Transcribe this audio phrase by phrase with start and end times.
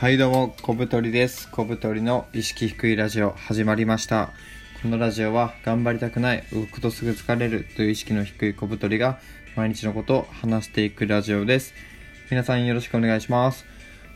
[0.00, 1.46] はいどうも、小太りです。
[1.50, 4.30] 小太りの意識低いラジオ始まりました。
[4.80, 9.20] このラジオは頑張りたくない、動くとすぐ疲れるという意識の低い小太りが
[9.56, 11.74] 毎日のことを話していくラジオです。
[12.30, 13.66] 皆さんよろしくお願いします。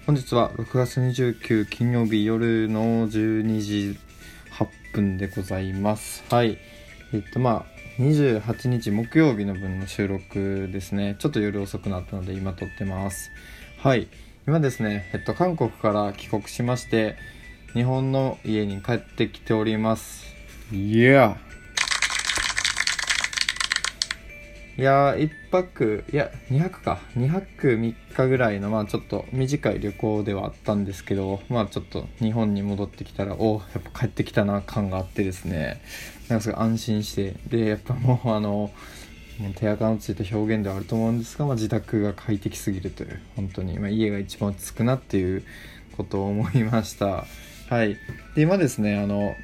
[0.06, 3.98] 本日は6月29金曜日夜の12時
[4.52, 6.24] 8分でございます。
[6.30, 6.56] はい。
[7.12, 7.66] えっとま
[7.98, 11.16] あ、28日木曜日の分の収録ですね。
[11.18, 13.30] ちょっと夜遅くなったので今撮ってます。
[13.76, 14.08] はい。
[14.46, 17.16] 今ですね、えっと、韓国から帰国しまして、
[17.72, 20.34] 日本の家に帰ってきております。
[20.70, 21.38] いや
[24.76, 27.00] いやー、一泊、いや、二泊か。
[27.16, 35.80] 二泊三日ぐらいの、まあちょっと短い旅行ではあったんですけど、まあちょっと日本に戻ってきたら、おやっぱ帰ってきたな感があってですね、
[36.28, 38.70] なんかすごい安心して、で、やっぱもうあの、
[39.38, 45.42] もう手垢のついた表現ではあると思うんですが、まあ、自宅が快適すぎるという本当に、まあ、家が一番落ち着くなっていう
[45.96, 47.24] ことを思いました。
[47.68, 47.96] はい。
[48.34, 49.34] で今ですねあの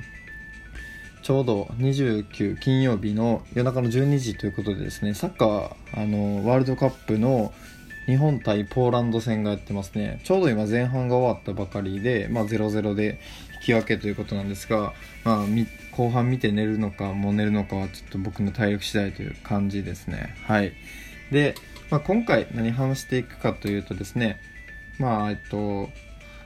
[1.22, 7.52] ちょうど29金曜日の夜中の12時ということでですねサッカーあのワールドカップの
[8.06, 10.20] 日本対ポーランド戦がやってますね。
[10.24, 13.20] ちょうど今前半が終わったばかりで、まあ、0-0で
[13.54, 20.34] 引き分けということなんですが、まあ、み後半見て寝るのかもう寝るのかはちょっと僕の体力次第という感じですね。
[20.44, 20.72] はい。
[21.30, 21.54] で、
[21.90, 24.40] まあ、今回何話していくかというとですね
[24.98, 25.88] まあえっと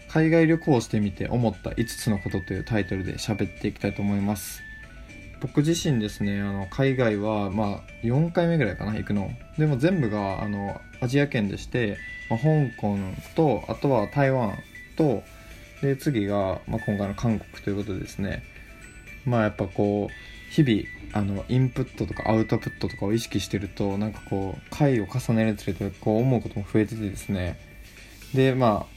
[0.08, 4.62] 海外旅行をしてみて思った5つのことというタイトルで喋っていきたいと思います。
[5.40, 9.30] 僕自身ですねあの海外はまあ4回目ぐらいかな行くの。
[9.58, 11.98] でも全部があのアジア圏でして、
[12.30, 12.96] まあ、香港
[13.34, 14.58] とあとは台湾
[14.96, 15.22] と
[15.82, 18.42] で次が、まあ、今回の韓国ということでですね。
[19.24, 27.58] まあやっぱこう日々あのインプットとかアウトプットとかを意識してるとなんかこう回を重ねるにつれてこう思うことも増えててですね。
[28.34, 28.94] でまあ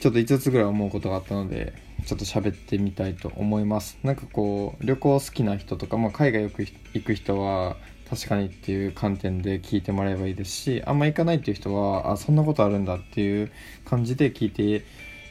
[0.00, 1.72] ちょっと5つぐらい思うことがあったので
[2.04, 3.98] ちょっと喋ってみたいと思います。
[4.02, 7.76] なんかこう旅行好きな人とか、まあ、海外よく行く人は
[8.08, 13.50] 確かにっていう観点で聞いてもらえばいいですしあんま行かないっていう人はあそんなことあるんだっていう
[13.84, 14.76] 感じで聞いて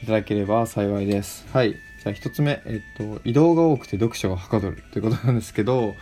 [0.02, 1.46] いただければ幸いです。
[1.52, 1.72] はい。
[1.72, 5.94] じゃあ1つ目、えっと、移動が多くて読書がはかどるということなんですけど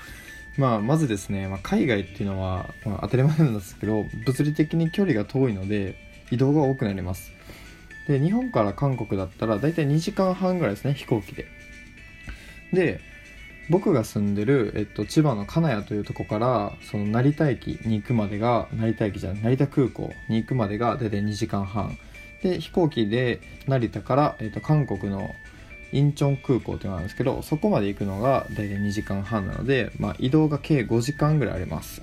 [0.58, 5.96] まあ、まずですね、まあ、海外っていうのは、まあ、当たり前なんですけど物理的に距離が遠いので
[6.30, 7.32] 移動が多くなります。
[8.08, 11.46] で日本から韓国だったら大体2時間半ぐらいですね飛行機で。
[12.72, 13.00] で
[13.72, 21.96] 僕が住んでる、えっと、千葉の金谷というとこからその成田駅に行くまでが成田駅じゃない成田空港に行くまでが大体2時間半。
[22.42, 25.34] で飛行機で成田から、えっと、韓国の
[25.92, 32.02] インチョン空港っていうのがあるんですけどそこまで行くのが大体2時間半なので、まあ、移動が計5時間ぐらいあります。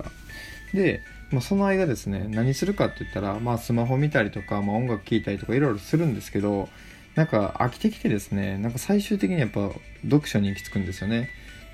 [0.74, 6.68] で、まあ、その間ですね何するかって言ったら、まあ、スマホ見たりとか、まあ、音楽聴いたりとかいろいろするんですけど
[7.14, 9.70] なんか飽きてきてですねなんか最終的にやっぱ
[10.02, 11.28] 読書に行き着くんですよね。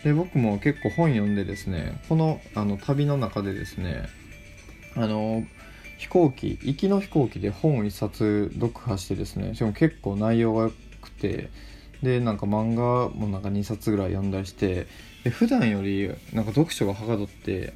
[0.05, 4.09] で僕も結構本読んでですねこのあの旅の中でですね
[4.95, 5.45] あの
[5.99, 10.71] 飛行機行きの飛行機で本を一冊読破してですねしかも結構内容が良
[11.01, 11.51] くて
[12.03, 14.87] でなんか漫画もなんか2冊ぐらい読んだりして
[15.25, 17.73] で普段よりなんか読書がはかどって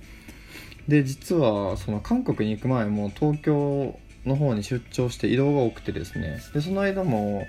[0.89, 7.47] で実はその韓国に行く前も東京の方に出張して移動が多くてですねでその間も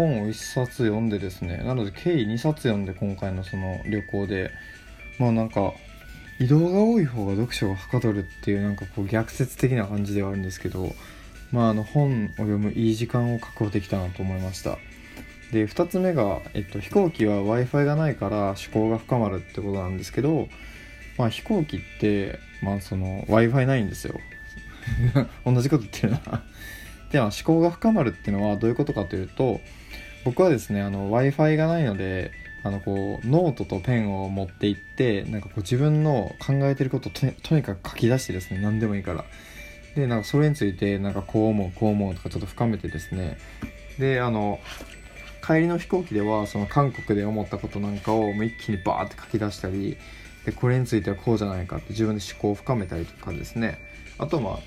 [0.00, 4.50] 本を1冊読んでですねなので計2冊読んで今回のその旅行で
[5.18, 5.74] まあなんか
[6.38, 10.94] 移動が多い方が読書がはかどるっていうなんかこう逆説的な感じではあるんですけど
[11.52, 14.78] まああの本を読むいい時間を確保できたなと思いました。
[15.52, 20.48] で2つ目が、えっと、飛行機は w i f i がないから思考が深まるってことなんですけど、
[21.18, 24.20] まあ、飛行機って、まあ、その w i f i ないんですよ。
[25.44, 26.44] 同じこと言ってるな。
[27.10, 29.60] では思考が深まるっていうのはどういうことかというと
[30.24, 32.32] 僕はですね w i f i がないので
[32.62, 39.24] あのこうノートとペンを持って行ってなんかこう自分の考えてることをととにかく書き出してですね何でもいいから。
[39.94, 43.38] でなんかそれについてなんかこう思うこう思うとかちょっと深めてですね。
[43.98, 44.60] であの
[45.44, 49.96] 帰りの飛行機ではその韓国で思ったことなんかをもう一気にバーって書き出したり
[50.44, 53.78] でこれについてはこうじゃないかって自分で思考を深めたりとかですね。
[54.18, 54.58] あとまあ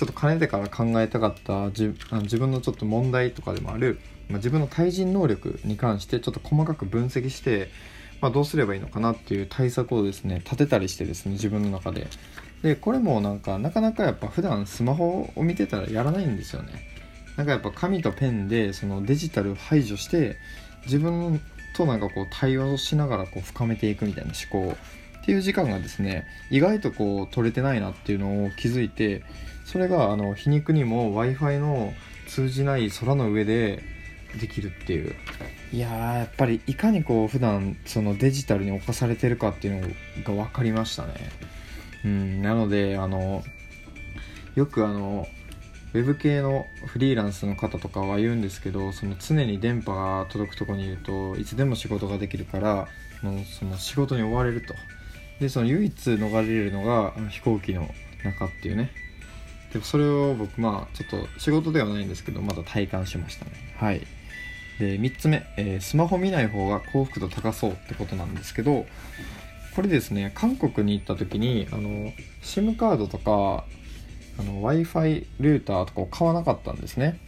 [0.00, 1.92] ちょっとかねてから考えたかった自
[2.38, 4.00] 分のちょっと問題とかでもある、
[4.30, 7.68] まあ、自分の対人能力に関してちょっと細かく分析して、
[8.22, 12.06] まあ、どうすればいいのかなっていう対策をですね立てたりしてですね自分の中で。
[12.62, 16.72] でこれもなんかなかなかやっぱ普段スマホを見てたらやらないんですよね。
[17.36, 20.38] なんかやっぱ紙とペンでそのデジタルを排除して
[20.84, 21.42] 自分
[21.76, 24.74] となんかこう対話をしながらこう深めていくみたいな思考
[25.20, 29.22] っていう時間がですね意外とこう取れてないなっていうのを気づいて
[29.70, 31.94] それがあの皮肉にも w i f i の
[32.26, 33.84] 通じない空の上で
[34.40, 35.14] できるっていう。
[35.72, 39.94] いややっぱりいかにこう普段そのデジタルに侵されてるかっていう
[40.26, 41.14] のが分かりましたね。
[42.04, 43.44] うんなのであの
[44.56, 45.28] よくあの
[45.94, 52.88] ウェブ系のフリーランスの方とかは言うんですけどその常に電波が届くとこにいるといつでも仕事ができるから
[53.22, 54.74] もうその仕事に追われると。
[55.38, 57.88] でその唯一逃れるのが飛行機の
[58.24, 58.90] 中っていうね。
[59.72, 63.52] でそれを僕まあちょっと仕事ではないんですけどまだ体感しましたね。
[63.76, 64.00] はい。
[64.80, 68.86] で3つ目、えー、スマホ見ない方が幸福度高そうってことなんですけど
[69.76, 72.12] これですね韓国に行った時にあの
[72.42, 73.64] SIM カードとか
[74.38, 77.20] w i f i ルーターとかを買わなかったんですね。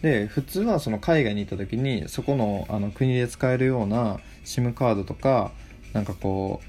[0.00, 5.50] で普通はその海外に行った時にそこのあの国で使えるような SIM カードとか
[5.92, 6.60] なんかこ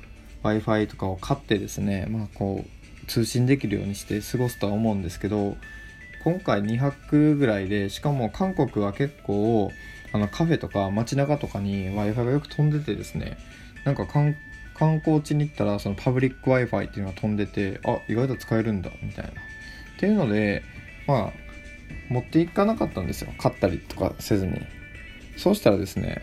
[0.43, 2.78] う w i f i とかを買ってですねまあこう
[3.09, 5.57] 通信できるようにして過ごすとは思うんですけど
[6.23, 9.71] 今回2泊ぐらいでしかも韓国は結構
[10.13, 13.37] あのカフェとか街中とかに w i f i がよく飛んでてですね
[13.83, 14.35] なんか観
[14.99, 19.31] 光地に行ったらそのパブリック w i f i っていうのが飛んでてあ意外と使えるんだみたいな。
[19.31, 19.33] っ
[19.99, 20.63] ていうので
[21.07, 21.33] まあ
[22.09, 23.33] 持っていかなかったんですよ。
[23.37, 24.53] 買ったりとかせずに。
[25.37, 26.21] そうしたらですね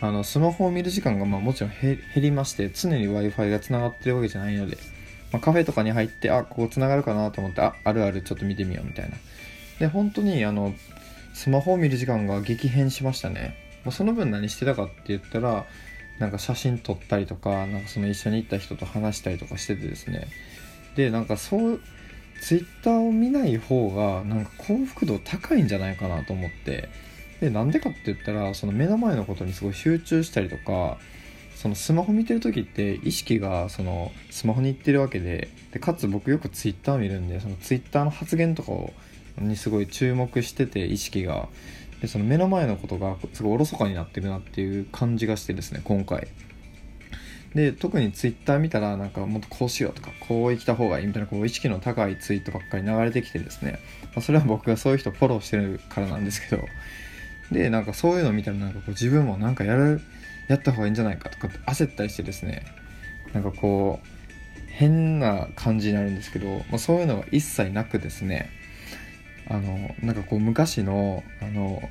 [0.00, 4.78] あのスマホを見る時間がまあもちろん減りまして常に w i f i がつながってるわけじゃないので、
[5.32, 9.16] まあ、カフェとかに入ってあここつながるかなと思ってああるあるちょっと見てみようみたいな。
[9.78, 10.74] で本当にあの
[11.32, 15.66] スマホを見る時間が激変しましたね、まあ、その分何してたかって言ったら
[16.18, 20.28] なんか写真撮ったりとかなんかその一緒に行った人と話したりとかしててですね。
[20.94, 21.80] でなんかそう
[22.40, 26.88] ツイッターを見ない方がなんか幸福度高いんじゃないかなと思って。
[27.40, 30.98] でなんでかって言ったらその目の前のことにすごい集中したりとか
[31.54, 38.92] そのスマホ見てる時って意識がそのスマホに行ってるわけででかつ僕よくツイッター見るんでそのツイッターの発言とかを
[39.38, 41.48] にすごい注目してて意識が。
[42.00, 46.28] でその目の前のことがすごいおろそかになってるなっていう感じがしてですね今回。
[47.54, 56.62] で特にツイッター見たらなんかもっとこうしようとかこう生きた方がいいみたいなこう意識の高いツイートばっかり流れてきてですね、まあ、それは僕がそういう人フォローしてるからなんですけど。
[57.52, 60.00] でなんかそういうの見たらなんかこう自分もなんかやる
[60.48, 62.64] やった方がいいんじゃないかとかって焦ったりしてですね
[63.32, 64.08] なんかこう
[64.68, 68.50] 変な感じになるんですけど、まあ、そういうのが一切なくですね
[69.48, 71.88] あのなんかこう昔のあの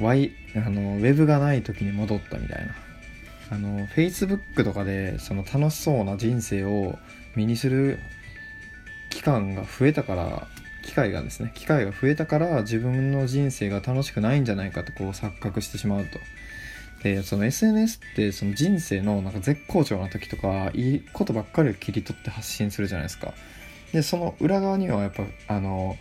[0.00, 2.74] Y あのウェブがない時に戻ったみたいな。
[3.50, 6.98] あの Facebook とかでその楽しそうな人生を
[7.36, 7.98] 身にする
[9.10, 10.48] 期間が増えたから
[10.82, 16.18] 機会がですね機会が増えたから自分の人生が楽しくないんじゃないかとこう錯覚してしまうと。
[17.02, 23.34] でその SNS ってその人生のなんか絶好調な時とかいいことばっかりを切り取って発信するじゃないですか。
[23.92, 25.96] でその裏側にはやっぱあの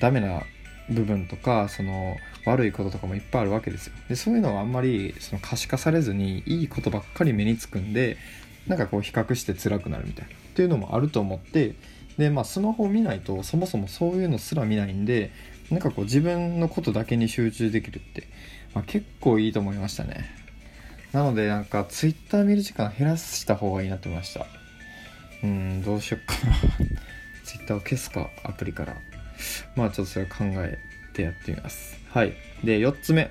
[0.00, 0.42] ダメな
[0.90, 3.92] 部分とかその悪いこととかもいっぱいあるわけですよ。
[4.08, 8.16] でそういうのはあんまりその可視化されずにいいことばっかり目につくんで
[8.66, 10.34] なんかこう比較して辛くなるみたいな。
[10.34, 11.74] っていうのもあると思って
[12.18, 15.30] でまあスマホを見ないとそもそもそういうのすら見ないんで
[15.70, 18.26] なんかこう自分のことだけに集中できるって、
[18.74, 20.39] まあ、結構いいと思いましたね。
[21.12, 24.46] なのでなんか Twitter 見る時間減らした方がいいなって思いました。
[25.42, 26.54] うんどうしよっかな。
[27.44, 28.96] Twitter を消すかアプリから。
[29.74, 30.78] まあちょっとそれ考え
[31.12, 31.98] てやってみます。
[32.10, 32.34] はい。
[32.62, 33.30] で4つ目、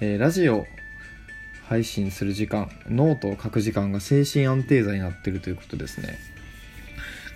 [0.00, 0.66] えー、ラジオ
[1.68, 2.70] 配信する時間。
[2.88, 6.18] ノートを書く時間が精神安定剤になってるということですね。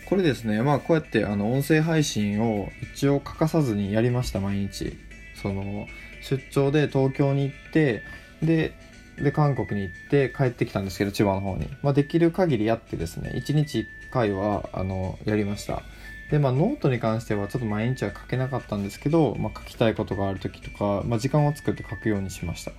[0.07, 0.61] これですね。
[0.63, 4.99] まあこうやってあの音声配信を一応欠かさずにやりました毎日。
[5.41, 5.87] その
[6.21, 8.03] 出張で東京に行って
[8.43, 8.75] で
[9.23, 15.83] で韓国に行って帰ってきたんですけど千葉の方に、まあ、できる限りやってですね1日1回はあのやりました。
[16.31, 22.73] でまあノートに関してはちょっと毎日は書けなかったんですけど、まあ、書きたいことがある時とか、まあ、時間を作って書くようにしました。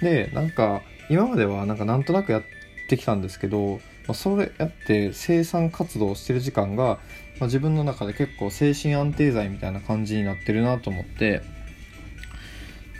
[0.00, 2.42] でなんか今まではなんかなんとなくやっ
[2.88, 6.98] てきたんですけど、まあ、それやって生産活動をしてる時間が、ま
[7.42, 11.42] あ、自分の中で結構精神安定剤みたいな感じになってるなと思って。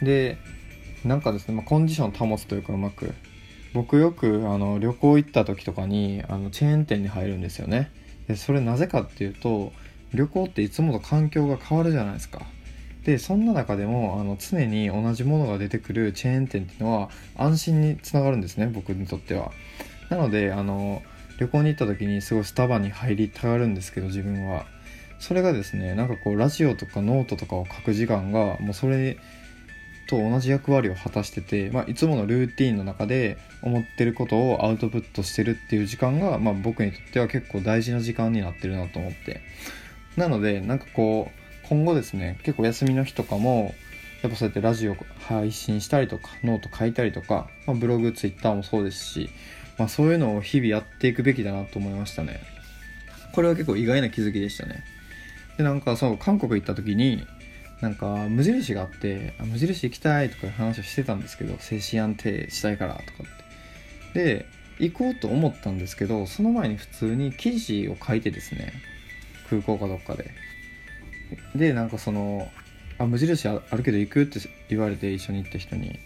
[0.02, 0.36] で
[1.06, 3.14] なんかですね、まあ、コンディション保つというかうまく
[3.72, 7.90] 僕よくあの旅行行った時とかにあのチェーン店に入るんですよね。
[8.26, 9.72] でそれなぜかっていうと
[10.14, 12.42] 旅行っていつもと環境が変わるじゃないですか。
[13.04, 19.52] でそんな中でもあの常に同じものが出てくるチェーン店っていうのは安心につながるんですね僕にとっては。
[20.10, 21.02] なのであの
[21.38, 24.66] 旅行に行った時にすごいスタバに入りたがるんですけど自分は。
[25.18, 29.18] それがですねなんかこうラジオとかノートとかを書く時間がもうそれ
[30.06, 39.40] と同じ役割を果たしてて、まあ、いつものルーティンの中で思ってることをアウトプットしてるっていう時間が、まあ、僕にとっては結構大事な時間になってるなと思って。
[40.16, 43.74] なのでなんかこう今後ですね結構休みの日とかも
[44.22, 44.96] やっぱそうやってラジオ
[45.28, 49.30] 配信したりとかノート書いたりとか、まあ、ブログツイッターもそうですし、
[49.78, 52.40] まあ、そういうのを日々やっていくべきだなと思いましたね。
[53.34, 54.82] これは結構意外な気づきでしたね。
[55.58, 57.26] でなんかそう韓国行った時に
[57.80, 63.28] なんか無印があって無印行きたいとか話をしてたんですけど精神安定したいからとか
[64.10, 64.24] って。
[64.24, 64.46] で
[64.78, 68.72] 行こうと思ったんですけどその前に普通に記事を書いてですね
[69.48, 70.30] 空港かどっかで。
[71.54, 72.50] でなんかその
[72.98, 75.98] 「あ無印あるけど行く?」って言われて一緒に行った人に。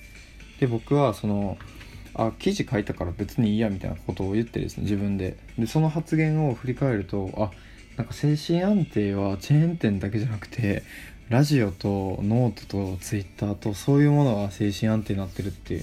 [0.59, 1.59] で僕はその
[2.15, 5.37] 「あ記事書いたから別にいいや」みたいなことを言ってですね自分で。
[5.59, 7.51] でその発言を振り返るとあ
[7.97, 10.83] なんか精神安定はチェーン店だけじゃなくて
[11.31, 15.83] ラジオとノートとツイッターとそういうものが精神安定になってるっていう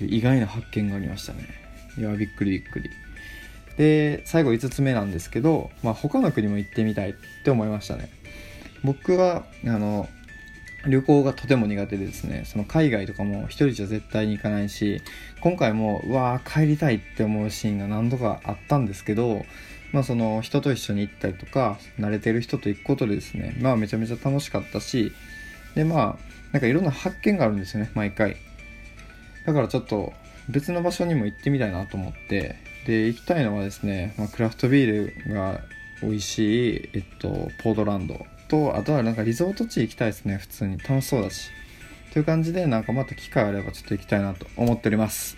[0.00, 1.48] 意外な発見がありましたね。
[1.96, 2.90] いやびっくりびっくり。
[3.76, 7.14] で最後5つ目なんですけど、まあ、他の国も行ってみたいっ
[7.44, 8.10] て思いましたね。
[8.82, 10.08] 僕はあの
[10.88, 12.42] 旅行がとても苦手でですね。
[12.44, 15.02] その海外とかも一人じゃ絶対に行かないし
[15.40, 19.46] 今回もうわー帰りたいって思うシーンが何度かあったんですけど
[19.94, 25.12] まあ、その人と一緒に行ったりとか慣れてる人と行くことでですねまあめちゃめちゃ楽しかったし
[25.76, 28.36] でまあなんかいろんな発見があるんですよね毎回。
[29.46, 30.12] だからちょっと
[30.48, 35.60] 別の場所にも行ってみたいなと思ってで行きたいのはですね、まあ、クラフトビールが
[36.02, 37.28] 美味しい、えっと、
[37.62, 38.26] ポートランド。
[38.48, 40.78] とあとはなんかリゾート地行きたいですね普通に。
[40.78, 41.50] 楽しそうだし。
[42.12, 45.36] という感じでなんかまた機会あればちょっと行きたいなと思っております。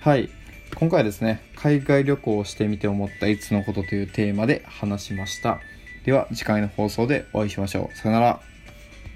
[0.00, 0.30] はい。
[0.76, 5.60] 今回はですね、海外旅行をしてみて思ったいつのことというテーマで話しました。
[6.04, 7.96] では次回の放送でお会いしましょう。
[7.96, 8.40] さよなら。